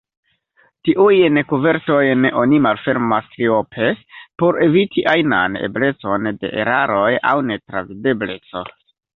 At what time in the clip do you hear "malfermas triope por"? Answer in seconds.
2.67-4.59